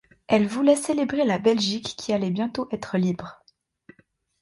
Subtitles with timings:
[0.25, 3.43] Elle voulait célébrer la Belgique qui allait bientôt être libre.